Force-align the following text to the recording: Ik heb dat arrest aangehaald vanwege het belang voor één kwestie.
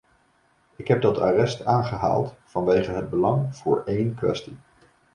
Ik 0.75 0.87
heb 0.87 1.01
dat 1.01 1.17
arrest 1.19 1.65
aangehaald 1.65 2.33
vanwege 2.45 2.91
het 2.91 3.09
belang 3.09 3.55
voor 3.55 3.83
één 3.85 4.15
kwestie. 4.15 4.57